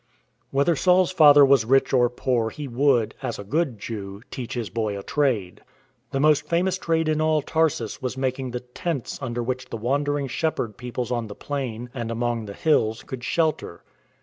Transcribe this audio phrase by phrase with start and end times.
[0.49, 4.71] Whether Saul's father was rich or poor he would, as a good Jew, teach his
[4.71, 5.61] boy a trade.
[6.09, 10.27] The most famous trade in all Tarsus was making the tents under which the wandering
[10.27, 13.83] shepherd peoples on the plain and among the hills could shelter.